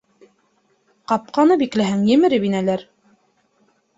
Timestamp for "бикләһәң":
1.63-2.01